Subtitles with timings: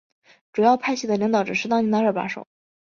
[0.51, 2.47] 主要派系的领导者是当年的第二把手。